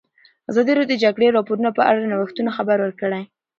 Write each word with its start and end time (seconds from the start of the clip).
ازادي 0.51 0.71
راډیو 0.77 0.91
د 0.91 0.97
د 0.99 1.01
جګړې 1.03 1.27
راپورونه 1.35 1.69
په 1.77 1.81
اړه 1.89 1.97
د 2.01 2.05
نوښتونو 2.11 2.49
خبر 2.57 2.77
ورکړی. 2.81 3.23